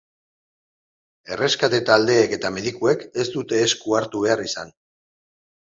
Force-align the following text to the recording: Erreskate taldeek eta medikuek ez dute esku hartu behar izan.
Erreskate 1.35 1.81
taldeek 1.91 2.33
eta 2.39 2.53
medikuek 2.57 3.05
ez 3.25 3.29
dute 3.37 3.63
esku 3.67 3.97
hartu 3.99 4.27
behar 4.29 4.43
izan. 4.51 4.77